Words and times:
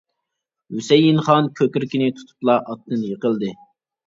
ھۈسەيىن 0.77 1.19
خان 1.27 1.49
كۆكرىكىنى 1.59 2.09
تۇتۇپلا 2.21 2.57
ئاتتىن 2.63 3.05
يىقىلدى. 3.13 3.53